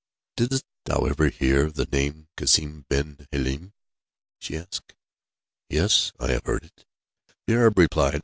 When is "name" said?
1.85-2.21